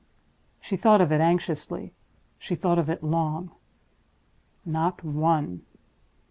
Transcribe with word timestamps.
She 0.59 0.77
thought 0.77 0.99
of 0.99 1.11
it 1.11 1.21
anxiously, 1.21 1.93
she 2.39 2.55
thought 2.55 2.79
of 2.79 2.89
it 2.89 3.03
long. 3.03 3.51
Not 4.65 5.03
one! 5.03 5.61